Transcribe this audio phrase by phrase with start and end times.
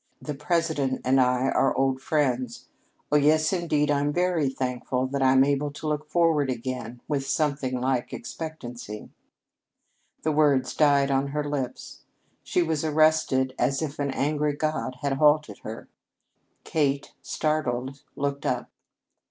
[0.19, 2.65] The president and I are old friends.
[3.11, 7.79] Oh, yes, indeed, I'm very thankful that I'm able to look forward again with something
[7.79, 9.11] like expectancy"
[10.23, 11.99] The words died on her lips.
[12.41, 15.87] She was arrested as if an angry god had halted her.
[16.63, 18.71] Kate, startled, looked up.